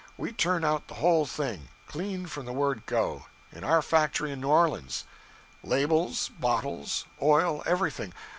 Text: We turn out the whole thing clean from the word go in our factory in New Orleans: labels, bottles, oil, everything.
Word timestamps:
We 0.17 0.31
turn 0.31 0.65
out 0.65 0.87
the 0.87 0.95
whole 0.95 1.27
thing 1.27 1.67
clean 1.85 2.25
from 2.25 2.47
the 2.47 2.53
word 2.53 2.87
go 2.87 3.27
in 3.51 3.63
our 3.63 3.83
factory 3.83 4.31
in 4.31 4.41
New 4.41 4.47
Orleans: 4.49 5.03
labels, 5.61 6.29
bottles, 6.39 7.05
oil, 7.21 7.61
everything. 7.67 8.11